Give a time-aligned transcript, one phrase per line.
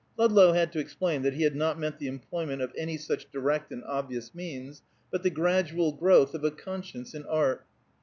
[0.17, 3.71] Ludlow had to explain that he had not meant the employment of any such direct
[3.71, 4.81] and obvious means,
[5.11, 7.67] but the gradual growth of a conscience in art.